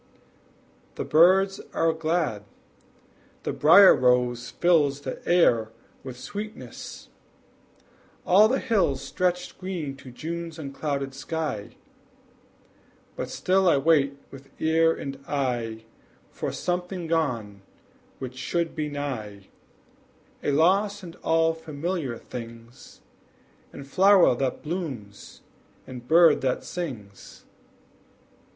The 0.95 1.05
birds 1.05 1.61
are 1.75 1.93
glad; 1.93 2.43
the 3.43 3.53
brier 3.53 3.93
rose 3.95 4.49
fills 4.49 5.01
The 5.01 5.21
air 5.29 5.69
with 6.03 6.17
sweetness; 6.17 7.09
all 8.25 8.47
the 8.47 8.57
hills 8.57 8.99
Stretch 9.03 9.55
green 9.59 9.95
to 9.97 10.09
June's 10.09 10.57
unclouded 10.57 11.13
sky; 11.13 11.75
But 13.15 13.29
still 13.29 13.69
I 13.69 13.77
wait 13.77 14.17
with 14.31 14.49
ear 14.59 14.91
and 14.91 15.23
eye 15.27 15.85
For 16.31 16.51
something 16.51 17.05
gone 17.05 17.61
which 18.17 18.37
should 18.37 18.73
be 18.75 18.89
nigh, 18.89 19.49
A 20.41 20.49
loss 20.49 21.03
in 21.03 21.13
all 21.23 21.53
familiar 21.53 22.17
things, 22.17 23.01
In 23.71 23.83
flower 23.83 24.33
that 24.33 24.63
blooms, 24.63 25.41
and 25.85 26.07
bird 26.07 26.41
that 26.41 26.63
sings. 26.63 27.45